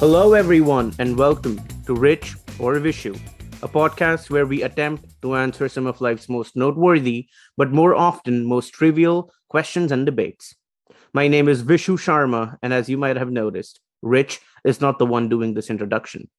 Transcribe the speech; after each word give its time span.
Hello, 0.00 0.32
everyone, 0.32 0.94
and 0.98 1.14
welcome 1.14 1.60
to 1.84 1.94
Rich 1.94 2.34
or 2.58 2.76
Vishu, 2.76 3.20
a 3.62 3.68
podcast 3.68 4.30
where 4.30 4.46
we 4.46 4.62
attempt 4.62 5.04
to 5.20 5.36
answer 5.36 5.68
some 5.68 5.86
of 5.86 6.00
life's 6.00 6.26
most 6.26 6.56
noteworthy, 6.56 7.28
but 7.58 7.70
more 7.70 7.94
often 7.94 8.46
most 8.46 8.72
trivial 8.72 9.30
questions 9.50 9.92
and 9.92 10.06
debates. 10.06 10.54
My 11.12 11.28
name 11.28 11.50
is 11.50 11.62
Vishu 11.62 11.98
Sharma, 11.98 12.56
and 12.62 12.72
as 12.72 12.88
you 12.88 12.96
might 12.96 13.18
have 13.18 13.30
noticed, 13.30 13.78
Rich 14.00 14.40
is 14.64 14.80
not 14.80 14.98
the 14.98 15.04
one 15.04 15.28
doing 15.28 15.52
this 15.52 15.68
introduction. 15.68 16.30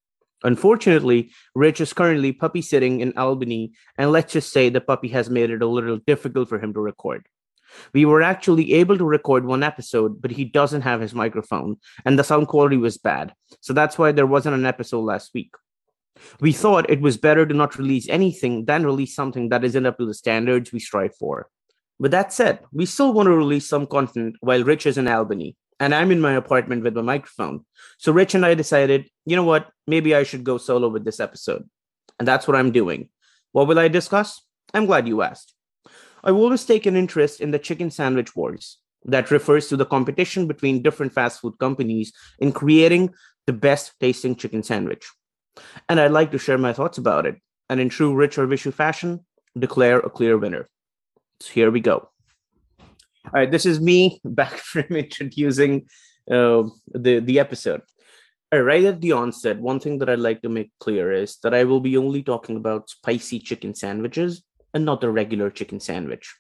Unfortunately, 0.42 1.30
Rich 1.54 1.82
is 1.82 1.94
currently 1.94 2.32
puppy 2.32 2.64
sitting 2.64 3.00
in 3.00 3.16
Albany, 3.16 3.74
and 3.96 4.12
let's 4.12 4.34
just 4.34 4.52
say 4.52 4.70
the 4.70 4.82
puppy 4.82 5.10
has 5.10 5.30
made 5.30 5.52
it 5.52 5.62
a 5.62 5.68
little 5.68 6.00
difficult 6.08 6.50
for 6.50 6.58
him 6.58 6.74
to 6.74 6.80
record. 6.80 7.28
We 7.94 8.06
were 8.06 8.22
actually 8.22 8.74
able 8.74 8.98
to 8.98 9.06
record 9.06 9.46
one 9.46 9.64
episode, 9.64 10.22
but 10.22 10.32
he 10.32 10.46
doesn't 10.46 10.82
have 10.82 11.02
his 11.02 11.14
microphone, 11.14 11.78
and 12.06 12.18
the 12.18 12.24
sound 12.24 12.48
quality 12.48 12.78
was 12.78 12.98
bad. 12.98 13.34
So 13.62 13.74
that's 13.74 13.98
why 13.98 14.12
there 14.12 14.28
wasn't 14.28 14.56
an 14.56 14.66
episode 14.66 15.02
last 15.02 15.32
week. 15.34 15.54
We 16.40 16.52
thought 16.52 16.90
it 16.90 17.02
was 17.02 17.18
better 17.18 17.46
to 17.46 17.54
not 17.54 17.78
release 17.78 18.08
anything 18.10 18.66
than 18.66 18.86
release 18.86 19.16
something 19.16 19.50
that 19.50 19.64
isn't 19.64 19.86
up 19.86 19.98
to 19.98 20.06
the 20.06 20.14
standards 20.14 20.72
we 20.72 20.80
strive 20.80 21.16
for. 21.16 21.50
With 22.00 22.12
that 22.12 22.34
said, 22.34 22.60
we 22.72 22.86
still 22.86 23.14
want 23.14 23.28
to 23.28 23.36
release 23.36 23.68
some 23.68 23.88
content 23.88 24.36
while 24.42 24.64
Rich 24.64 24.86
is 24.86 24.98
in 24.98 25.08
Albany, 25.08 25.56
and 25.80 25.96
I'm 25.96 26.12
in 26.12 26.22
my 26.22 26.34
apartment 26.34 26.84
with 26.84 26.96
my 26.96 27.02
microphone. 27.02 27.66
So 27.98 28.12
Rich 28.12 28.36
and 28.36 28.46
I 28.46 28.54
decided, 28.54 29.10
you 29.26 29.36
know 29.36 29.44
what, 29.44 29.70
maybe 29.88 30.16
I 30.16 30.24
should 30.24 30.44
go 30.44 30.58
solo 30.58 30.90
with 30.90 31.06
this 31.06 31.20
episode. 31.20 31.68
And 32.20 32.28
that's 32.28 32.48
what 32.48 32.58
I'm 32.58 32.72
doing. 32.72 33.10
What 33.52 33.68
will 33.68 33.80
I 33.80 33.88
discuss? 33.88 34.42
I'm 34.74 34.86
glad 34.86 35.08
you 35.08 35.22
asked. 35.22 35.54
I've 36.24 36.36
always 36.36 36.66
taken 36.66 36.96
interest 36.96 37.42
in 37.42 37.52
the 37.52 37.60
chicken 37.60 37.90
sandwich 37.92 38.36
wars. 38.36 38.78
That 39.06 39.32
refers 39.32 39.68
to 39.70 39.78
the 39.78 39.86
competition 39.86 40.48
between 40.48 40.84
different 40.84 41.14
fast 41.14 41.42
food 41.42 41.56
companies 41.60 42.14
in 42.40 42.52
creating 42.52 43.14
the 43.48 43.54
best 43.54 43.94
tasting 44.00 44.36
chicken 44.36 44.62
sandwich. 44.62 45.10
And 45.90 46.00
I'd 46.00 46.12
like 46.12 46.32
to 46.32 46.38
share 46.38 46.60
my 46.60 46.74
thoughts 46.74 46.98
about 47.00 47.26
it, 47.26 47.42
and 47.70 47.80
in 47.80 47.90
true 47.90 48.14
Rich 48.14 48.38
or 48.38 48.48
Vishu 48.48 48.72
fashion, 48.72 49.26
declare 49.58 50.00
a 50.00 50.10
clear 50.10 50.38
winner. 50.38 50.70
So 51.40 51.52
here 51.52 51.72
we 51.72 51.80
go. 51.80 52.10
All 53.26 53.32
right, 53.34 53.52
this 53.52 53.66
is 53.66 53.82
me 53.82 54.22
back 54.26 54.54
from 54.54 54.96
introducing 54.96 55.88
uh, 56.30 56.64
the 56.94 57.20
the 57.20 57.40
episode. 57.40 57.82
All 58.54 58.62
right, 58.62 58.84
right 58.84 58.86
at 58.86 59.02
the 59.02 59.14
onset, 59.14 59.60
one 59.60 59.80
thing 59.80 59.98
that 60.00 60.10
I'd 60.10 60.20
like 60.20 60.42
to 60.44 60.50
make 60.50 60.72
clear 60.80 61.12
is 61.12 61.38
that 61.44 61.54
I 61.54 61.64
will 61.64 61.80
be 61.80 61.98
only 61.98 62.22
talking 62.22 62.58
about 62.58 62.90
spicy 62.90 63.40
chicken 63.40 63.74
sandwiches 63.74 64.44
and 64.74 64.86
not 64.86 65.02
the 65.02 65.10
regular 65.10 65.50
chicken 65.50 65.80
sandwich. 65.80 66.36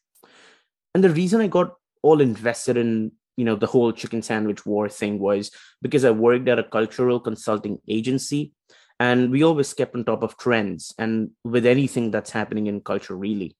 And 0.93 1.03
the 1.03 1.09
reason 1.09 1.41
I 1.41 1.47
got 1.47 1.75
all 2.01 2.21
invested 2.21 2.77
in 2.77 3.11
you 3.37 3.45
know 3.45 3.55
the 3.55 3.67
whole 3.67 3.91
chicken 3.91 4.21
sandwich 4.21 4.65
war 4.65 4.89
thing 4.89 5.17
was 5.19 5.51
because 5.81 6.05
I 6.05 6.11
worked 6.11 6.47
at 6.47 6.59
a 6.59 6.63
cultural 6.63 7.19
consulting 7.19 7.79
agency 7.87 8.53
and 8.99 9.31
we 9.31 9.43
always 9.43 9.73
kept 9.73 9.95
on 9.95 10.05
top 10.05 10.21
of 10.21 10.37
trends 10.37 10.93
and 10.99 11.31
with 11.43 11.65
anything 11.65 12.11
that's 12.11 12.31
happening 12.31 12.67
in 12.67 12.81
culture 12.81 13.15
really. 13.15 13.55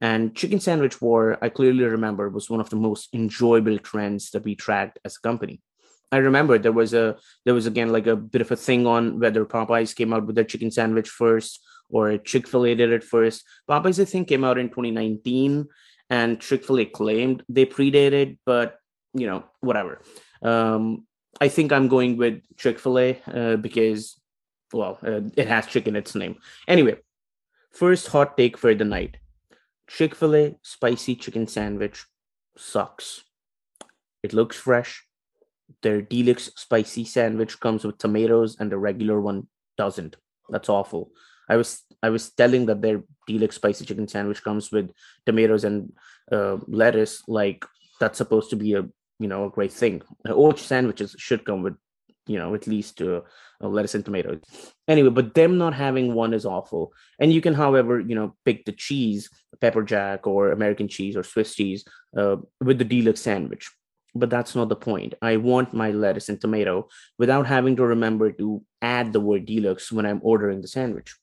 And 0.00 0.34
chicken 0.34 0.60
sandwich 0.60 1.02
war, 1.02 1.36
I 1.42 1.48
clearly 1.48 1.84
remember, 1.84 2.28
was 2.30 2.48
one 2.48 2.60
of 2.60 2.70
the 2.70 2.76
most 2.76 3.12
enjoyable 3.12 3.78
trends 3.78 4.30
that 4.30 4.44
we 4.44 4.54
tracked 4.54 5.00
as 5.04 5.16
a 5.16 5.20
company. 5.20 5.60
I 6.10 6.18
remember 6.18 6.56
there 6.56 6.72
was 6.72 6.94
a 6.94 7.16
there 7.44 7.52
was 7.52 7.66
again 7.66 7.92
like 7.92 8.06
a 8.06 8.16
bit 8.16 8.40
of 8.40 8.50
a 8.50 8.56
thing 8.56 8.86
on 8.86 9.20
whether 9.20 9.44
Popeyes 9.44 9.94
came 9.94 10.14
out 10.14 10.24
with 10.26 10.36
their 10.36 10.44
chicken 10.44 10.70
sandwich 10.70 11.08
first 11.08 11.60
or 11.90 12.18
Chick 12.18 12.46
fil 12.48 12.66
A 12.66 12.74
did 12.74 12.92
it 12.92 13.04
first. 13.04 13.44
Popeyes, 13.68 14.00
I 14.00 14.04
think, 14.04 14.28
came 14.28 14.44
out 14.44 14.58
in 14.58 14.68
2019, 14.68 15.66
and 16.10 16.40
Chick 16.40 16.64
fil 16.64 16.80
A 16.80 16.84
claimed 16.84 17.42
they 17.48 17.66
predated, 17.66 18.38
but 18.44 18.78
you 19.14 19.26
know, 19.26 19.44
whatever. 19.60 20.02
Um, 20.42 21.06
I 21.40 21.48
think 21.48 21.72
I'm 21.72 21.88
going 21.88 22.16
with 22.16 22.42
Chick 22.56 22.78
fil 22.78 22.98
A 22.98 23.20
uh, 23.32 23.56
because, 23.56 24.20
well, 24.72 24.98
uh, 25.04 25.20
it 25.36 25.48
has 25.48 25.66
chicken 25.66 25.96
in 25.96 26.00
its 26.00 26.14
name. 26.14 26.36
Anyway, 26.66 26.96
first 27.72 28.08
hot 28.08 28.36
take 28.36 28.56
for 28.58 28.74
the 28.74 28.84
night 28.84 29.16
Chick 29.88 30.14
fil 30.14 30.36
A 30.36 30.54
spicy 30.62 31.16
chicken 31.16 31.46
sandwich 31.46 32.04
sucks. 32.56 33.24
It 34.22 34.32
looks 34.32 34.56
fresh. 34.56 35.04
Their 35.82 36.02
deluxe 36.02 36.50
spicy 36.56 37.04
sandwich 37.04 37.58
comes 37.60 37.84
with 37.84 37.98
tomatoes, 37.98 38.56
and 38.60 38.70
the 38.70 38.78
regular 38.78 39.20
one 39.20 39.48
doesn't. 39.76 40.16
That's 40.48 40.68
awful. 40.68 41.10
I 41.48 41.56
was 41.56 41.82
I 42.02 42.10
was 42.10 42.30
telling 42.30 42.66
that 42.66 42.82
their 42.82 43.02
deluxe 43.26 43.56
spicy 43.56 43.84
chicken 43.84 44.08
sandwich 44.08 44.42
comes 44.42 44.70
with 44.70 44.90
tomatoes 45.26 45.64
and 45.64 45.92
uh, 46.30 46.58
lettuce. 46.66 47.22
Like 47.26 47.64
that's 48.00 48.18
supposed 48.18 48.50
to 48.50 48.56
be 48.56 48.74
a 48.74 48.82
you 49.18 49.28
know 49.28 49.46
a 49.46 49.50
great 49.50 49.72
thing. 49.72 50.02
All 50.30 50.54
sandwiches 50.56 51.14
should 51.18 51.44
come 51.44 51.62
with 51.62 51.76
you 52.26 52.38
know 52.38 52.54
at 52.54 52.66
least 52.66 53.02
uh, 53.02 53.22
lettuce 53.60 53.94
and 53.94 54.04
tomatoes. 54.04 54.40
Anyway, 54.86 55.10
but 55.10 55.34
them 55.34 55.58
not 55.58 55.74
having 55.74 56.14
one 56.14 56.34
is 56.34 56.46
awful. 56.46 56.92
And 57.18 57.32
you 57.32 57.40
can, 57.40 57.54
however, 57.54 57.98
you 57.98 58.14
know 58.14 58.36
pick 58.44 58.64
the 58.64 58.72
cheese, 58.72 59.30
pepper 59.60 59.82
jack 59.82 60.26
or 60.26 60.52
American 60.52 60.88
cheese 60.88 61.16
or 61.16 61.22
Swiss 61.22 61.54
cheese 61.54 61.84
uh, 62.16 62.36
with 62.60 62.78
the 62.78 62.84
deluxe 62.84 63.22
sandwich. 63.22 63.70
But 64.14 64.30
that's 64.30 64.54
not 64.54 64.68
the 64.68 64.76
point. 64.76 65.14
I 65.20 65.36
want 65.36 65.74
my 65.74 65.90
lettuce 65.90 66.28
and 66.28 66.40
tomato 66.40 66.88
without 67.18 67.46
having 67.46 67.76
to 67.76 67.86
remember 67.86 68.32
to 68.32 68.62
add 68.80 69.12
the 69.12 69.20
word 69.20 69.46
deluxe 69.46 69.92
when 69.92 70.06
I'm 70.06 70.20
ordering 70.22 70.60
the 70.62 70.68
sandwich. 70.68 71.14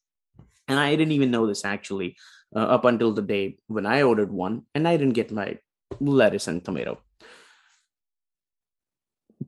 And 0.67 0.79
I 0.79 0.95
didn't 0.95 1.13
even 1.13 1.31
know 1.31 1.45
this 1.47 1.65
actually 1.65 2.17
uh, 2.55 2.59
up 2.59 2.85
until 2.85 3.13
the 3.13 3.21
day 3.21 3.57
when 3.67 3.85
I 3.85 4.01
ordered 4.01 4.31
one 4.31 4.63
and 4.73 4.87
I 4.87 4.97
didn't 4.97 5.13
get 5.13 5.31
my 5.31 5.57
lettuce 5.99 6.47
and 6.47 6.63
tomato. 6.63 6.99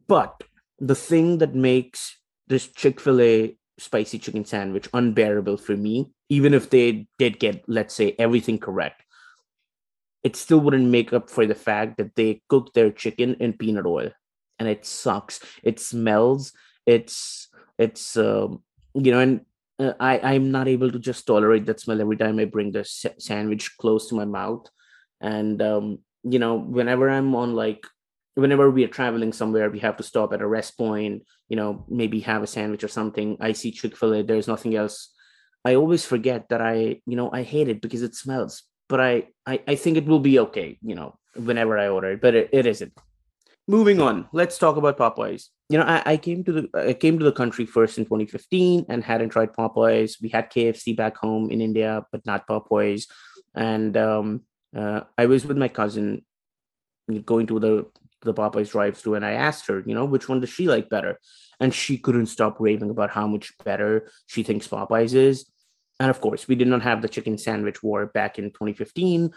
But 0.08 0.44
the 0.80 0.96
thing 0.96 1.40
that 1.40 1.56
makes 1.56 2.18
this 2.48 2.68
Chick 2.68 3.00
fil 3.00 3.22
A 3.22 3.58
spicy 3.80 4.20
chicken 4.20 4.46
sandwich 4.46 4.90
unbearable 4.94 5.58
for 5.58 5.76
me, 5.76 6.12
even 6.30 6.54
if 6.54 6.70
they 6.70 7.08
did 7.18 7.40
get, 7.40 7.64
let's 7.68 7.94
say, 7.94 8.16
everything 8.18 8.58
correct, 8.58 9.04
it 10.24 10.36
still 10.36 10.60
wouldn't 10.60 10.88
make 10.88 11.14
up 11.14 11.30
for 11.30 11.46
the 11.46 11.56
fact 11.56 11.98
that 11.98 12.16
they 12.16 12.42
cook 12.50 12.74
their 12.74 12.92
chicken 12.92 13.36
in 13.36 13.54
peanut 13.54 13.86
oil 13.86 14.12
and 14.60 14.68
it 14.68 14.86
sucks. 14.86 15.40
It 15.64 15.80
smells. 15.80 16.54
It's, 16.86 17.50
it's, 17.78 18.18
um, 18.18 18.64
you 18.94 19.12
know, 19.12 19.20
and 19.20 19.42
uh, 19.80 19.94
I 20.00 20.20
I'm 20.20 20.52
not 20.52 20.68
able 20.68 20.92
to 20.92 21.00
just 21.00 21.26
tolerate 21.26 21.66
that 21.66 21.80
smell 21.80 22.02
every 22.02 22.18
time 22.18 22.40
I 22.40 22.46
bring 22.46 22.72
the 22.72 22.84
sa- 22.84 23.18
sandwich 23.20 23.78
close 23.78 24.08
to 24.10 24.16
my 24.16 24.26
mouth, 24.26 24.68
and 25.22 25.62
um, 25.62 26.00
you 26.24 26.40
know 26.40 26.56
whenever 26.58 27.10
I'm 27.10 27.36
on 27.36 27.54
like 27.54 27.86
whenever 28.36 28.70
we 28.70 28.84
are 28.84 28.90
traveling 28.90 29.34
somewhere, 29.34 29.70
we 29.70 29.80
have 29.80 29.98
to 29.98 30.04
stop 30.04 30.34
at 30.34 30.42
a 30.42 30.48
rest 30.48 30.78
point, 30.78 31.24
you 31.50 31.56
know, 31.56 31.86
maybe 31.90 32.20
have 32.22 32.44
a 32.44 32.48
sandwich 32.48 32.84
or 32.84 32.88
something. 32.88 33.38
I 33.40 33.54
see 33.54 33.72
Chick 33.72 33.98
Fil 33.98 34.14
A, 34.14 34.24
there's 34.24 34.48
nothing 34.48 34.76
else. 34.76 35.14
I 35.66 35.76
always 35.76 36.06
forget 36.06 36.50
that 36.50 36.62
I 36.62 37.02
you 37.06 37.16
know 37.16 37.30
I 37.32 37.44
hate 37.44 37.70
it 37.70 37.82
because 37.82 38.02
it 38.02 38.16
smells, 38.16 38.64
but 38.90 39.00
I 39.00 39.28
I, 39.46 39.62
I 39.68 39.76
think 39.76 39.98
it 39.98 40.06
will 40.06 40.20
be 40.20 40.40
okay, 40.40 40.78
you 40.82 40.96
know, 40.96 41.18
whenever 41.36 41.78
I 41.78 41.90
order 41.90 42.12
it, 42.12 42.22
but 42.22 42.36
it, 42.36 42.50
it 42.52 42.66
isn't 42.66 42.94
moving 43.68 44.00
on 44.00 44.28
let's 44.32 44.58
talk 44.58 44.78
about 44.78 44.98
popeyes. 44.98 45.48
You 45.70 45.78
know 45.78 45.84
I, 45.84 46.02
I, 46.06 46.18
came 46.18 46.44
to 46.46 46.52
the 46.54 46.70
i 46.74 46.94
came 46.94 47.20
to 47.20 47.26
the 47.26 47.32
country 47.32 47.66
first 47.66 47.98
in 47.98 48.06
2015 48.06 48.86
and 48.90 49.04
hadn't 49.04 49.30
tried 49.30 49.54
popeyes. 49.54 50.22
We 50.22 50.30
had 50.30 50.52
kfc 50.52 50.96
back 50.96 51.18
home 51.18 51.52
in 51.52 51.62
india 51.62 52.06
but 52.12 52.26
not 52.26 52.48
popeyes. 52.48 53.04
And 53.54 53.98
um, 53.98 54.42
uh, 54.76 55.02
i 55.18 55.26
was 55.26 55.46
with 55.46 55.58
my 55.58 55.68
cousin 55.68 56.26
going 57.26 57.48
to 57.48 57.60
the 57.60 57.86
the 58.22 58.34
popeyes 58.34 58.72
drive 58.72 58.98
through 58.98 59.16
and 59.16 59.26
i 59.26 59.32
asked 59.32 59.68
her 59.68 59.82
you 59.86 59.94
know 59.94 60.04
which 60.04 60.28
one 60.28 60.40
does 60.40 60.50
she 60.50 60.68
like 60.68 60.90
better? 60.90 61.20
And 61.60 61.74
she 61.74 61.98
couldn't 61.98 62.28
stop 62.28 62.58
raving 62.60 62.92
about 62.92 63.10
how 63.10 63.28
much 63.28 63.52
better 63.66 64.12
she 64.28 64.44
thinks 64.44 64.68
popeyes 64.68 65.16
is. 65.16 65.50
And 66.00 66.10
of 66.10 66.22
course 66.22 66.48
we 66.48 66.56
did 66.56 66.68
not 66.68 66.84
have 66.84 67.02
the 67.02 67.10
chicken 67.10 67.38
sandwich 67.38 67.84
war 67.84 68.06
back 68.06 68.40
in 68.40 68.46
2015 68.46 69.32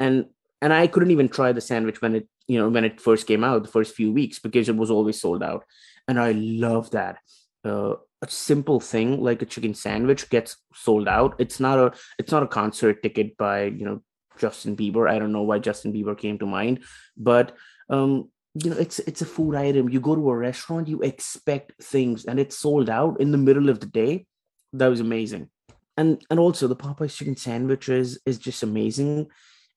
and 0.00 0.26
and 0.62 0.72
I 0.72 0.86
couldn't 0.86 1.10
even 1.10 1.28
try 1.28 1.52
the 1.52 1.60
sandwich 1.60 2.00
when 2.00 2.14
it 2.16 2.26
you 2.46 2.58
know 2.58 2.68
when 2.68 2.84
it 2.84 3.00
first 3.00 3.26
came 3.26 3.44
out 3.44 3.62
the 3.62 3.70
first 3.70 3.94
few 3.94 4.12
weeks 4.12 4.38
because 4.38 4.68
it 4.68 4.76
was 4.76 4.90
always 4.90 5.20
sold 5.20 5.42
out. 5.42 5.64
And 6.08 6.20
I 6.20 6.32
love 6.32 6.90
that. 6.90 7.18
Uh, 7.64 7.94
a 8.22 8.30
simple 8.30 8.80
thing 8.80 9.22
like 9.22 9.42
a 9.42 9.46
chicken 9.46 9.74
sandwich 9.74 10.28
gets 10.30 10.56
sold 10.74 11.08
out. 11.08 11.34
It's 11.38 11.60
not 11.60 11.78
a 11.78 11.92
it's 12.18 12.32
not 12.32 12.42
a 12.42 12.48
concert 12.48 13.02
ticket 13.02 13.36
by 13.36 13.64
you 13.64 13.84
know 13.84 14.02
Justin 14.38 14.76
Bieber. 14.76 15.08
I 15.08 15.18
don't 15.18 15.32
know 15.32 15.42
why 15.42 15.58
Justin 15.58 15.92
Bieber 15.92 16.16
came 16.16 16.38
to 16.38 16.46
mind. 16.46 16.80
But 17.16 17.56
um 17.88 18.30
you 18.54 18.70
know 18.70 18.76
it's 18.76 18.98
it's 19.00 19.22
a 19.22 19.26
food 19.26 19.54
item. 19.54 19.88
You 19.88 20.00
go 20.00 20.14
to 20.14 20.30
a 20.30 20.36
restaurant 20.36 20.88
you 20.88 21.00
expect 21.02 21.72
things 21.82 22.24
and 22.24 22.38
it's 22.38 22.58
sold 22.58 22.88
out 22.88 23.20
in 23.20 23.30
the 23.30 23.38
middle 23.38 23.68
of 23.68 23.80
the 23.80 23.86
day. 23.86 24.26
That 24.72 24.88
was 24.88 25.00
amazing. 25.00 25.50
And 25.96 26.22
and 26.30 26.40
also 26.40 26.66
the 26.66 26.76
Popeyes 26.76 27.16
chicken 27.16 27.36
sandwiches 27.36 28.18
is 28.26 28.38
just 28.38 28.62
amazing 28.62 29.28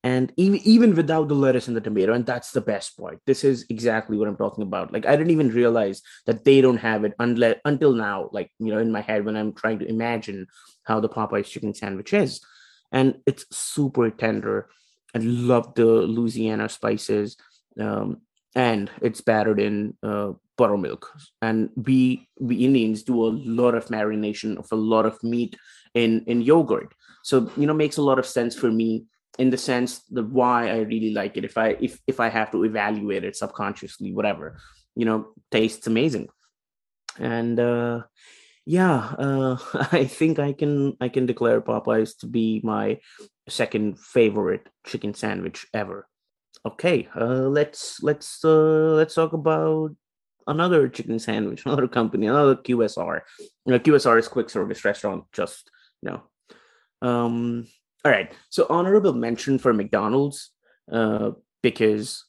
and 0.03 0.31
even 0.38 0.59
even 0.63 0.95
without 0.95 1.27
the 1.27 1.33
lettuce 1.33 1.67
and 1.67 1.75
the 1.75 1.81
tomato 1.81 2.13
and 2.13 2.25
that's 2.25 2.51
the 2.51 2.61
best 2.61 2.97
part 2.97 3.19
this 3.25 3.44
is 3.44 3.65
exactly 3.69 4.17
what 4.17 4.27
i'm 4.27 4.38
talking 4.38 4.61
about 4.61 4.94
like 4.94 5.05
i 5.05 5.15
didn't 5.15 5.31
even 5.31 5.49
realize 5.49 6.01
that 6.25 6.45
they 6.45 6.61
don't 6.61 6.77
have 6.77 7.03
it 7.03 7.13
unless 7.19 7.55
until 7.65 7.94
now 7.94 8.29
like 8.31 8.51
you 8.59 8.71
know 8.71 8.77
in 8.79 8.91
my 8.91 9.01
head 9.01 9.25
when 9.25 9.35
i'm 9.35 9.53
trying 9.53 9.79
to 9.79 9.89
imagine 9.89 10.45
how 10.83 10.99
the 10.99 11.09
popeyes 11.09 11.45
chicken 11.45 11.73
sandwich 11.73 12.13
is 12.13 12.41
and 12.91 13.15
it's 13.25 13.45
super 13.51 14.09
tender 14.09 14.69
i 15.15 15.19
love 15.19 15.73
the 15.75 15.85
louisiana 15.85 16.69
spices 16.69 17.38
um, 17.79 18.21
and 18.55 18.89
it's 19.01 19.21
battered 19.21 19.59
in 19.59 19.95
uh, 20.01 20.31
buttermilk. 20.57 21.13
And 21.41 21.69
we 21.75 22.27
we 22.39 22.65
Indians 22.65 23.03
do 23.03 23.25
a 23.25 23.29
lot 23.29 23.75
of 23.75 23.85
marination 23.85 24.57
of 24.57 24.67
a 24.71 24.75
lot 24.75 25.05
of 25.05 25.23
meat 25.23 25.55
in 25.94 26.23
in 26.25 26.41
yogurt. 26.41 26.94
So 27.23 27.51
you 27.55 27.67
know 27.67 27.73
makes 27.73 27.97
a 27.97 28.01
lot 28.01 28.19
of 28.19 28.25
sense 28.25 28.55
for 28.55 28.71
me 28.71 29.05
in 29.38 29.50
the 29.50 29.57
sense 29.57 30.00
that 30.12 30.25
why 30.25 30.69
I 30.69 30.80
really 30.80 31.13
like 31.13 31.38
it. 31.38 31.45
If 31.45 31.57
I 31.57 31.78
if 31.80 32.00
if 32.07 32.19
I 32.19 32.30
have 32.30 32.51
to 32.51 32.63
evaluate 32.63 33.24
it 33.24 33.36
subconsciously, 33.36 34.13
whatever, 34.13 34.57
you 34.95 35.06
know, 35.06 35.34
tastes 35.51 35.88
amazing. 35.88 36.30
And 37.19 37.60
uh 37.60 38.04
yeah, 38.66 38.98
uh 39.18 39.57
I 39.92 40.06
think 40.06 40.39
I 40.39 40.54
can 40.54 40.98
I 41.00 41.10
can 41.10 41.25
declare 41.25 41.62
Popeyes 41.62 42.18
to 42.19 42.28
be 42.28 42.62
my 42.63 43.00
second 43.48 44.00
favorite 44.00 44.68
chicken 44.86 45.13
sandwich 45.13 45.68
ever. 45.74 46.07
Okay, 46.66 47.07
uh 47.16 47.48
let's 47.48 48.01
let's 48.01 48.44
uh 48.44 48.95
let's 48.98 49.16
talk 49.16 49.33
about 49.33 49.95
another 50.48 50.88
chicken 50.90 51.19
sandwich, 51.19 51.63
another 51.66 51.88
company, 51.88 52.28
another 52.28 52.56
QSR. 52.56 53.22
You 53.40 53.74
know, 53.74 53.80
QSR 53.80 54.18
is 54.18 54.28
quick 54.28 54.50
service 54.50 54.83
restaurant, 54.83 55.25
just 55.31 55.69
you 56.01 56.10
know. 56.10 56.24
Um 57.07 57.68
all 58.05 58.11
right. 58.11 58.31
So 58.49 58.65
honorable 58.69 59.13
mention 59.13 59.59
for 59.59 59.73
McDonald's, 59.73 60.51
uh, 60.91 61.31
because 61.61 62.25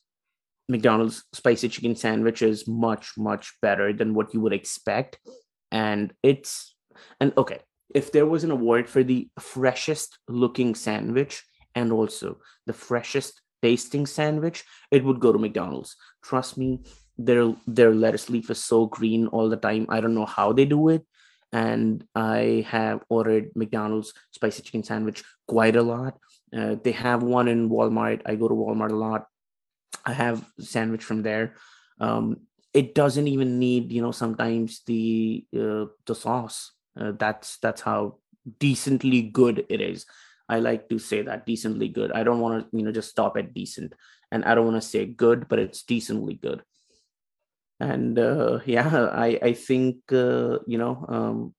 McDonald's 0.68 1.24
spicy 1.32 1.68
chicken 1.68 1.96
sandwich 1.96 2.42
is 2.42 2.68
much, 2.68 3.12
much 3.16 3.54
better 3.62 3.92
than 3.92 4.14
what 4.14 4.34
you 4.34 4.40
would 4.40 4.52
expect. 4.52 5.18
And 5.70 6.12
it's 6.22 6.74
and 7.20 7.32
okay, 7.36 7.60
if 7.94 8.12
there 8.12 8.26
was 8.26 8.44
an 8.44 8.50
award 8.50 8.88
for 8.88 9.02
the 9.02 9.28
freshest 9.38 10.18
looking 10.28 10.74
sandwich 10.74 11.42
and 11.74 11.92
also 11.92 12.38
the 12.66 12.72
freshest 12.72 13.40
tasting 13.62 14.06
sandwich, 14.06 14.64
it 14.90 15.04
would 15.04 15.20
go 15.20 15.32
to 15.32 15.38
McDonald's. 15.38 15.96
Trust 16.22 16.58
me, 16.58 16.80
their 17.16 17.54
their 17.66 17.94
lettuce 17.94 18.30
leaf 18.30 18.50
is 18.50 18.62
so 18.62 18.86
green 18.86 19.26
all 19.28 19.48
the 19.48 19.56
time. 19.56 19.86
I 19.88 20.00
don't 20.00 20.14
know 20.14 20.26
how 20.26 20.52
they 20.52 20.64
do 20.64 20.88
it, 20.88 21.06
and 21.52 22.04
I 22.14 22.66
have 22.68 23.02
ordered 23.08 23.52
McDonald's 23.54 24.12
spicy 24.32 24.62
chicken 24.62 24.82
sandwich 24.82 25.24
quite 25.46 25.76
a 25.76 25.82
lot. 25.82 26.18
Uh, 26.54 26.76
they 26.82 26.92
have 26.92 27.22
one 27.22 27.48
in 27.48 27.70
Walmart. 27.70 28.22
I 28.26 28.34
go 28.34 28.48
to 28.48 28.54
Walmart 28.54 28.90
a 28.90 28.96
lot. 28.96 29.26
I 30.04 30.12
have 30.12 30.44
sandwich 30.60 31.04
from 31.04 31.22
there. 31.22 31.54
Um, 32.00 32.40
it 32.74 32.94
doesn't 32.94 33.28
even 33.28 33.58
need, 33.58 33.92
you 33.92 34.02
know, 34.02 34.12
sometimes 34.12 34.82
the 34.86 35.44
uh, 35.56 35.86
the 36.06 36.14
sauce. 36.14 36.72
Uh, 36.98 37.12
that's 37.18 37.58
that's 37.58 37.80
how 37.80 38.18
decently 38.58 39.22
good 39.22 39.64
it 39.68 39.80
is. 39.80 40.06
I 40.48 40.60
like 40.60 40.88
to 40.88 40.98
say 40.98 41.22
that 41.22 41.44
decently 41.44 41.88
good. 41.88 42.12
I 42.12 42.24
don't 42.24 42.40
want 42.40 42.70
to, 42.70 42.76
you 42.76 42.84
know, 42.84 42.92
just 42.92 43.10
stop 43.10 43.36
at 43.36 43.54
decent, 43.54 43.94
and 44.30 44.44
I 44.44 44.54
don't 44.54 44.66
want 44.66 44.80
to 44.80 44.88
say 44.88 45.06
good, 45.06 45.48
but 45.48 45.58
it's 45.58 45.82
decently 45.82 46.34
good 46.34 46.62
and 47.80 48.18
uh, 48.18 48.58
yeah 48.64 49.08
i 49.12 49.38
i 49.42 49.52
think 49.52 49.96
uh, 50.12 50.58
you 50.66 50.78
know 50.78 51.04
um, 51.08 51.54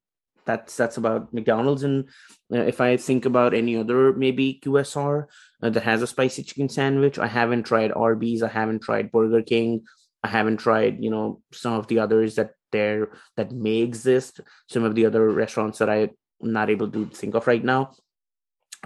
that's 0.46 0.76
that's 0.76 0.98
about 0.98 1.34
mcdonald's. 1.34 1.84
And 1.84 2.10
uh, 2.54 2.66
if 2.66 2.82
i 2.82 2.98
think 2.98 3.26
about 3.26 3.54
any 3.54 3.78
other 3.78 4.14
maybe 4.14 4.60
qsr 4.64 5.26
uh, 5.62 5.70
that 5.70 5.84
has 5.84 6.02
a 6.02 6.08
spicy 6.08 6.44
chicken 6.44 6.70
sandwich 6.70 7.20
i 7.20 7.28
haven't 7.28 7.64
tried 7.64 7.92
arby's 7.92 8.44
i 8.44 8.50
haven't 8.50 8.82
tried 8.82 9.12
burger 9.12 9.42
king 9.42 9.86
i 10.24 10.28
haven't 10.28 10.58
tried 10.58 11.04
you 11.04 11.10
know 11.10 11.42
some 11.54 11.74
of 11.74 11.88
the 11.88 12.00
others 12.00 12.36
that 12.36 12.52
there 12.72 13.10
that 13.38 13.52
may 13.52 13.78
exist 13.78 14.42
some 14.68 14.84
of 14.84 14.96
the 14.96 15.06
other 15.06 15.30
restaurants 15.30 15.80
that 15.80 15.90
i'm 15.90 16.10
not 16.42 16.70
able 16.70 16.90
to 16.90 17.06
think 17.08 17.36
of 17.36 17.48
right 17.48 17.64
now. 17.64 17.92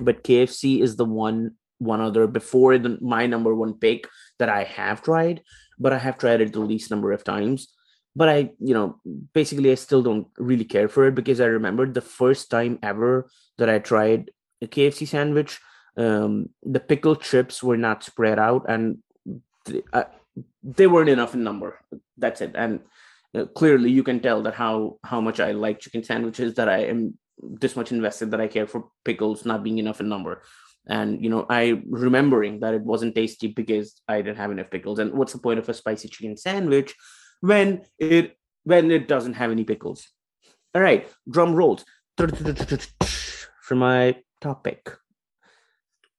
But 0.01 0.23
kfc 0.23 0.81
is 0.81 0.95
the 0.95 1.05
one 1.05 1.55
one 1.77 2.01
other 2.01 2.27
before 2.27 2.77
the, 2.77 2.97
my 3.01 3.27
number 3.27 3.53
one 3.53 3.73
pick 3.73 4.07
that 4.39 4.49
i 4.49 4.63
have 4.63 5.01
tried 5.01 5.41
but 5.79 5.93
I 5.93 5.97
have 5.97 6.17
tried 6.17 6.41
it 6.41 6.53
the 6.53 6.59
least 6.59 6.91
number 6.91 7.11
of 7.11 7.23
times. 7.23 7.73
But 8.15 8.29
I, 8.29 8.51
you 8.59 8.73
know, 8.73 8.99
basically, 9.33 9.71
I 9.71 9.75
still 9.75 10.03
don't 10.03 10.27
really 10.37 10.65
care 10.65 10.87
for 10.87 11.07
it 11.07 11.15
because 11.15 11.41
I 11.41 11.45
remember 11.45 11.87
the 11.87 12.01
first 12.01 12.51
time 12.51 12.77
ever 12.83 13.27
that 13.57 13.69
I 13.69 13.79
tried 13.79 14.29
a 14.61 14.67
KFC 14.67 15.07
sandwich, 15.07 15.59
um, 15.97 16.49
the 16.61 16.79
pickle 16.79 17.15
chips 17.15 17.63
were 17.63 17.77
not 17.77 18.03
spread 18.03 18.37
out 18.37 18.65
and 18.69 18.99
th- 19.65 19.83
uh, 19.93 20.03
they 20.63 20.87
weren't 20.87 21.09
enough 21.09 21.33
in 21.33 21.43
number. 21.43 21.79
That's 22.17 22.41
it. 22.41 22.51
And 22.55 22.81
uh, 23.33 23.45
clearly, 23.45 23.89
you 23.89 24.03
can 24.03 24.19
tell 24.19 24.43
that 24.43 24.53
how 24.53 24.99
how 25.03 25.19
much 25.19 25.39
I 25.39 25.51
like 25.51 25.79
chicken 25.79 26.03
sandwiches 26.03 26.53
that 26.55 26.69
I 26.69 26.85
am 26.85 27.17
this 27.41 27.75
much 27.75 27.91
invested 27.91 28.31
that 28.31 28.41
I 28.41 28.47
care 28.47 28.67
for 28.67 28.89
pickles 29.03 29.45
not 29.45 29.63
being 29.63 29.79
enough 29.79 29.99
in 29.99 30.07
number 30.07 30.43
and 30.87 31.23
you 31.23 31.29
know 31.29 31.45
i 31.49 31.81
remembering 31.89 32.59
that 32.59 32.73
it 32.73 32.81
wasn't 32.81 33.15
tasty 33.15 33.47
because 33.47 34.01
i 34.07 34.21
didn't 34.21 34.37
have 34.37 34.51
enough 34.51 34.69
pickles. 34.69 34.99
And 34.99 35.13
what's 35.13 35.33
the 35.33 35.39
point 35.39 35.59
of 35.59 35.69
a 35.69 35.73
spicy 35.73 36.09
chicken 36.09 36.37
sandwich 36.37 36.93
when 37.41 37.83
it 37.99 38.37
when 38.63 38.91
it 38.91 39.07
doesn't 39.07 39.33
have 39.33 39.51
any 39.51 39.63
pickles? 39.63 40.07
All 40.75 40.81
right 40.81 41.07
drum 41.29 41.53
rolls. 41.53 41.85
For 43.63 43.75
my 43.75 44.17
topic 44.41 44.91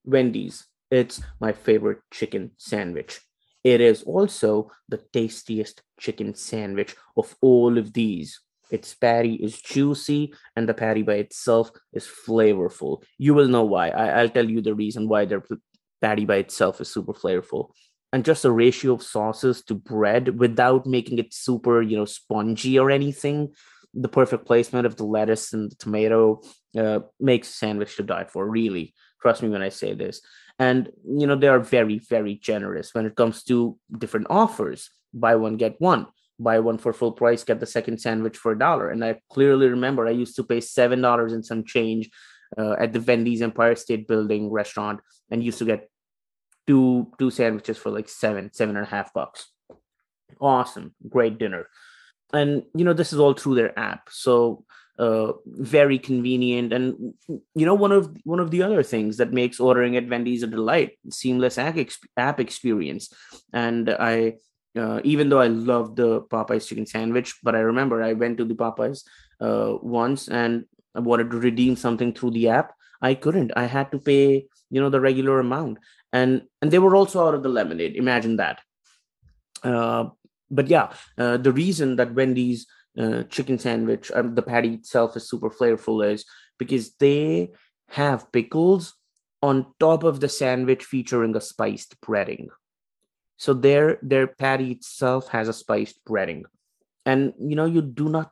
wendy's. 0.05 0.67
It's 0.91 1.23
my 1.41 1.53
favorite 1.53 2.01
chicken 2.13 2.53
sandwich. 2.59 3.21
It 3.65 3.81
is 3.81 4.03
also 4.03 4.71
the 4.89 4.99
tastiest 5.13 5.83
chicken 5.99 6.35
sandwich 6.35 6.95
of 7.17 7.35
all 7.41 7.79
of 7.79 7.95
these 7.95 8.41
its 8.71 8.95
patty 8.95 9.35
is 9.35 9.61
juicy 9.61 10.35
and 10.57 10.69
the 10.69 10.75
patty 10.75 11.03
by 11.03 11.15
itself 11.15 11.71
is 11.93 12.07
flavorful. 12.07 13.03
You 13.19 13.35
will 13.35 13.49
know 13.49 13.65
why. 13.65 13.89
I, 13.89 14.23
will 14.23 14.31
tell 14.31 14.49
you 14.49 14.61
the 14.61 14.75
reason 14.75 15.09
why 15.09 15.25
their 15.25 15.43
patty 16.01 16.25
by 16.25 16.37
itself 16.37 16.81
is 16.81 16.93
super 16.93 17.13
flavorful. 17.13 17.71
And 18.13 18.25
just 18.25 18.43
the 18.43 18.53
ratio 18.53 18.95
of 18.95 19.03
sauces 19.03 19.63
to 19.65 19.75
bread 19.75 20.39
without 20.39 20.87
making 20.87 21.19
it 21.19 21.35
super, 21.35 21.83
you 21.83 21.97
know, 21.97 22.05
spongy 22.05 22.79
or 22.79 22.91
anything. 22.91 23.53
The 23.93 24.09
perfect 24.09 24.47
placement 24.47 24.87
of 24.87 24.97
the 24.97 25.05
lettuce 25.05 25.53
and 25.53 25.71
the 25.71 25.77
tomato 25.77 26.41
uh, 26.79 27.01
makes 27.21 27.51
a 27.51 27.53
sandwich 27.53 27.97
to 27.97 28.03
die 28.03 28.25
for, 28.25 28.49
really. 28.49 28.95
Trust 29.21 29.43
me 29.43 29.49
when 29.49 29.63
I 29.63 29.69
say 29.69 29.95
this. 29.95 30.21
And, 30.59 30.91
you 31.05 31.27
know, 31.27 31.37
they 31.37 31.49
are 31.49 31.59
very, 31.59 31.99
very 31.99 32.37
generous 32.37 32.95
when 32.95 33.07
it 33.07 33.17
comes 33.17 33.43
to 33.45 33.77
different 33.99 34.29
offers 34.31 34.91
buy 35.13 35.37
one, 35.37 35.57
get 35.57 35.81
one 35.81 36.07
buy 36.39 36.59
one 36.59 36.79
for 36.79 36.93
full 36.93 37.13
price, 37.13 37.45
get 37.45 37.61
the 37.61 37.67
second 37.67 38.01
sandwich 38.01 38.37
for 38.37 38.53
a 38.53 38.59
dollar. 38.59 38.91
And 38.91 39.05
I 39.05 39.21
clearly 39.31 39.69
remember 39.69 40.07
I 40.07 40.11
used 40.11 40.37
to 40.37 40.45
pay 40.45 40.61
seven 40.61 41.01
dollars 41.01 41.33
and 41.33 41.45
some 41.45 41.65
change 41.65 42.11
uh, 42.59 42.75
at 42.79 42.93
the 42.93 43.01
Wendy's 43.01 43.43
Empire 43.43 43.77
State 43.77 44.07
Building 44.07 44.51
restaurant, 44.51 45.01
and 45.31 45.43
used 45.43 45.59
to 45.59 45.65
get 45.65 45.89
two 46.67 47.13
two 47.19 47.31
sandwiches 47.31 47.79
for 47.79 47.91
like 47.91 48.09
seven 48.09 48.53
seven 48.53 48.77
and 48.77 48.87
a 48.87 48.91
half 48.91 49.13
bucks. 49.13 49.51
Awesome, 50.41 50.95
great 51.09 51.39
dinner, 51.39 51.69
and 52.33 52.65
you 52.75 52.85
know 52.85 52.93
this 52.93 53.13
is 53.13 53.21
all 53.21 53.35
through 53.35 53.55
their 53.55 53.79
app, 53.79 54.09
so 54.11 54.65
uh, 54.99 55.33
very 55.47 55.99
convenient. 55.99 56.73
And 56.73 57.15
you 57.55 57.67
know 57.67 57.75
one 57.75 57.93
of 57.93 58.17
one 58.25 58.41
of 58.41 58.51
the 58.51 58.63
other 58.63 58.83
things 58.83 59.17
that 59.19 59.33
makes 59.33 59.61
ordering 59.61 59.97
at 59.97 60.09
Wendy's 60.09 60.43
a 60.43 60.47
delight, 60.47 60.99
seamless 61.11 61.59
app 61.59 62.41
experience. 62.41 63.13
And 63.53 63.91
I 63.91 64.35
uh, 64.77 65.01
even 65.05 65.29
though 65.29 65.41
I 65.41 65.47
love 65.47 65.97
the 65.97 66.23
Popeyes 66.23 66.67
chicken 66.67 66.87
sandwich, 66.87 67.37
but 67.43 67.55
I 67.55 67.61
remember 67.61 68.03
I 68.03 68.13
went 68.13 68.39
to 68.39 68.45
the 68.45 68.55
Popeyes 68.55 69.05
uh, 69.41 69.75
once 69.83 70.29
and 70.29 70.65
I 70.95 71.01
wanted 71.01 71.31
to 71.31 71.39
redeem 71.39 71.77
something 71.77 72.13
through 72.13 72.33
the 72.33 72.49
app. 72.49 72.75
I 73.03 73.15
couldn't. 73.15 73.53
I 73.57 73.67
had 73.67 73.93
to 73.93 73.99
pay, 73.99 74.47
you 74.71 74.81
know, 74.81 74.91
the 74.91 75.01
regular 75.01 75.41
amount, 75.41 75.79
and 76.13 76.43
and 76.63 76.71
they 76.71 76.79
were 76.79 76.97
also 76.97 77.27
out 77.27 77.35
of 77.35 77.43
the 77.43 77.49
lemonade. 77.49 77.97
Imagine 77.97 78.37
that. 78.37 78.61
Uh, 79.63 80.07
but 80.51 80.69
yeah, 80.69 80.93
uh, 81.19 81.37
the 81.37 81.53
reason 81.53 81.97
that 81.97 82.15
Wendy's 82.15 82.67
uh, 82.99 83.25
chicken 83.25 83.59
sandwich, 83.59 84.11
um, 84.15 84.35
the 84.35 84.43
patty 84.43 84.75
itself 84.75 85.17
is 85.17 85.29
super 85.29 85.51
flavorful 85.51 86.07
is 86.13 86.25
because 86.59 86.95
they 86.95 87.51
have 87.89 88.31
pickles 88.33 88.95
on 89.43 89.67
top 89.79 90.05
of 90.05 90.21
the 90.21 90.29
sandwich 90.29 90.85
featuring 90.85 91.37
a 91.37 91.41
spiced 91.41 92.01
breading. 92.01 92.49
So 93.37 93.53
their 93.55 93.99
their 94.03 94.27
patty 94.27 94.71
itself 94.73 95.29
has 95.29 95.49
a 95.49 95.53
spiced 95.53 96.05
breading, 96.05 96.45
and 97.05 97.33
you 97.39 97.57
know 97.57 97.67
you 97.67 97.83
do 97.83 98.09
not 98.09 98.31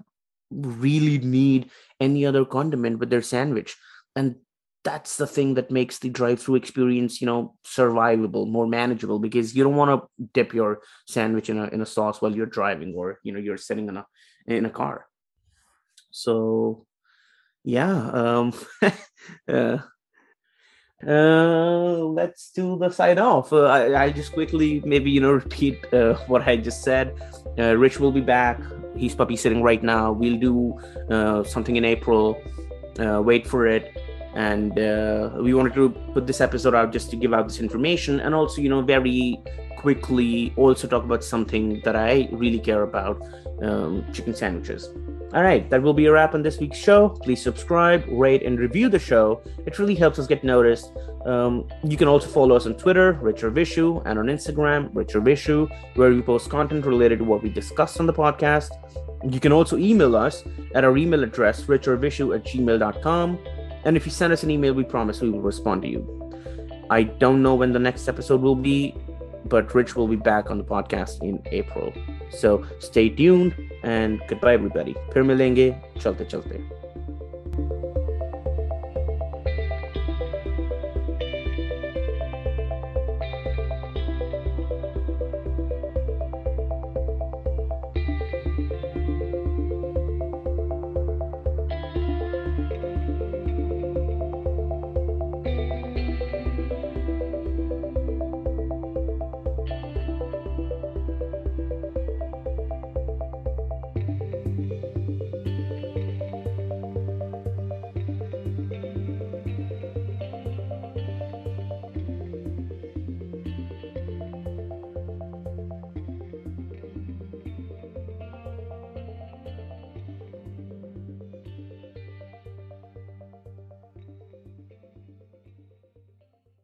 really 0.51 1.19
need 1.19 1.71
any 2.01 2.27
other 2.27 2.45
condiment 2.45 2.99
with 2.99 3.11
their 3.11 3.23
sandwich, 3.23 3.77
and 4.15 4.37
that's 4.85 5.17
the 5.17 5.27
thing 5.27 5.55
that 5.55 5.71
makes 5.71 5.99
the 5.99 6.09
drive-through 6.09 6.57
experience 6.57 7.21
you 7.21 7.27
know 7.27 7.55
survivable 7.65 8.49
more 8.49 8.67
manageable 8.67 9.19
because 9.19 9.55
you 9.55 9.63
don't 9.63 9.77
want 9.77 9.91
to 9.91 10.27
dip 10.35 10.53
your 10.53 10.81
sandwich 11.07 11.49
in 11.49 11.59
a 11.59 11.67
in 11.69 11.81
a 11.81 11.87
sauce 11.87 12.21
while 12.21 12.35
you're 12.35 12.47
driving 12.47 12.95
or 12.97 13.19
you 13.23 13.33
know 13.33 13.39
you're 13.39 13.57
sitting 13.57 13.89
in 13.89 13.97
a 13.97 14.07
in 14.47 14.67
a 14.67 14.71
car. 14.71 15.07
So 16.11 16.87
yeah 17.65 18.11
um 18.11 18.53
uh, 19.49 19.79
uh, 21.07 21.97
let's 22.15 22.51
do 22.51 22.79
the 22.79 22.91
sign 22.91 23.19
off. 23.19 23.53
Uh, 23.53 23.65
I, 23.65 24.05
I 24.05 24.11
just 24.11 24.33
quickly 24.33 24.83
maybe 24.85 25.11
you 25.11 25.21
know 25.21 25.33
repeat 25.33 25.93
uh, 25.93 26.15
what 26.27 26.43
I 26.43 26.57
just 26.57 26.83
said. 26.83 27.15
Uh, 27.59 27.77
Rich 27.77 27.99
will 28.01 28.13
be 28.13 28.21
back. 28.21 28.61
He's 28.97 29.15
puppy 29.15 29.37
sitting 29.37 29.63
right 29.63 29.83
now. 29.83 30.13
We'll 30.13 30.39
do 30.39 30.79
uh, 31.11 31.45
something 31.45 31.77
in 31.77 31.85
April. 31.85 32.41
Uh, 32.99 33.23
wait 33.23 33.47
for 33.47 33.67
it. 33.67 33.97
And 34.35 34.79
uh, 34.79 35.31
we 35.41 35.53
wanted 35.53 35.75
to 35.75 35.91
put 36.15 36.27
this 36.27 36.41
episode 36.41 36.75
out 36.75 36.93
just 36.93 37.11
to 37.11 37.17
give 37.17 37.35
out 37.35 37.49
this 37.49 37.61
information, 37.61 38.21
and 38.21 38.35
also 38.35 38.63
you 38.63 38.71
know 38.71 38.81
very 38.81 39.39
quickly 39.83 40.55
also 40.57 40.87
talk 40.87 41.05
about 41.05 41.23
something 41.25 41.81
that 41.85 41.97
I 41.97 42.29
really 42.33 42.59
care 42.59 42.83
about 42.83 43.21
um, 43.63 44.05
chicken 44.13 44.35
sandwiches. 44.35 44.89
All 45.35 45.43
right, 45.43 45.69
that 45.71 45.83
will 45.83 45.95
be 45.95 46.07
a 46.07 46.13
wrap 46.13 46.35
on 46.35 46.43
this 46.43 46.59
week's 46.59 46.77
show. 46.77 47.09
Please 47.09 47.43
subscribe, 47.43 48.05
rate, 48.09 48.43
and 48.43 48.59
review 48.59 48.91
the 48.91 48.99
show. 48.99 49.41
It 49.67 49.79
really 49.79 49.95
helps 49.95 50.19
us 50.19 50.27
get 50.27 50.45
noticed. 50.45 50.93
Um, 51.25 51.67
you 51.83 51.97
can 51.97 52.07
also 52.07 52.29
follow 52.29 52.55
us 52.55 52.67
on 52.67 52.75
Twitter, 52.75 53.13
Rich 53.15 53.43
or 53.43 53.51
Vishu, 53.51 54.03
and 54.05 54.19
on 54.19 54.27
Instagram, 54.27 54.91
Rich 54.93 55.15
or 55.15 55.23
Vishu, 55.23 55.71
where 55.95 56.11
we 56.11 56.21
post 56.21 56.51
content 56.51 56.85
related 56.85 57.21
to 57.21 57.25
what 57.25 57.43
we 57.43 57.49
discussed 57.49 57.99
on 57.99 58.07
the 58.07 58.13
podcast. 58.13 58.71
You 59.25 59.41
can 59.41 59.53
also 59.53 59.79
email 59.79 60.17
us 60.17 60.45
at 60.75 60.85
our 60.85 60.97
email 60.97 61.23
address, 61.23 61.63
richorvishu 61.63 62.35
at 62.35 62.45
gmail.com. 62.45 63.39
And 63.85 63.97
if 63.97 64.05
you 64.05 64.13
send 64.13 64.33
us 64.33 64.43
an 64.43 64.51
email, 64.51 64.75
we 64.75 64.85
promise 64.85 65.21
we 65.21 65.31
will 65.31 65.41
respond 65.41 65.83
to 65.83 65.89
you. 65.89 66.23
I 66.91 67.05
don't 67.05 67.43
know 67.43 67.55
when 67.55 67.73
the 67.73 67.79
next 67.79 68.07
episode 68.07 68.43
will 68.43 68.55
be, 68.55 68.95
but 69.53 69.75
Rich 69.75 69.95
will 69.95 70.09
be 70.09 70.17
back 70.17 70.51
on 70.51 70.57
the 70.57 70.65
podcast 70.65 71.23
in 71.23 71.39
April. 71.53 71.93
So 72.31 72.65
stay 72.79 73.11
tuned 73.11 73.55
and 73.83 74.21
goodbye, 74.27 74.55
everybody. 74.55 74.95
Phir 75.13 75.25
milenge, 75.31 75.67
chalte 76.05 76.25
chalte. 76.35 76.59